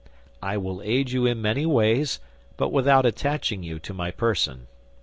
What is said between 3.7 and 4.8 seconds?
to my person.